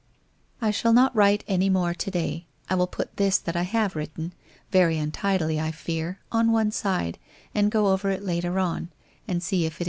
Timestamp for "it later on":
8.09-8.89